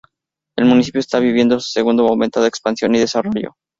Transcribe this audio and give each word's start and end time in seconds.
El 0.57 0.65
municipio 0.65 0.97
está 0.97 1.19
viviendo 1.19 1.59
su 1.59 1.69
segundo 1.69 2.03
momento 2.03 2.41
de 2.41 2.47
expansión 2.47 2.95
y 2.95 2.97
desarrollo. 2.97 3.55